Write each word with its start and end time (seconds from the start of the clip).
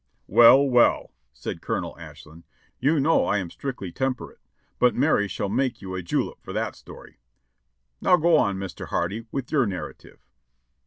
"Well, 0.25 0.67
well" 0.67 1.11
said 1.31 1.61
Colonel 1.61 1.95
Ashlin, 1.99 2.43
"you 2.79 2.99
know 2.99 3.25
I 3.25 3.37
am 3.37 3.51
strictly 3.51 3.91
tem 3.91 4.15
perate, 4.15 4.39
but 4.79 4.95
Mary 4.95 5.27
shall 5.27 5.47
make 5.47 5.79
you 5.79 5.93
a 5.93 6.01
julep 6.01 6.41
for 6.41 6.53
that 6.53 6.75
story; 6.75 7.19
now 8.01 8.17
go 8.17 8.35
on, 8.35 8.57
Mr. 8.57 8.87
Hardy, 8.87 9.27
with 9.31 9.51
your 9.51 9.67
narrative." 9.67 10.19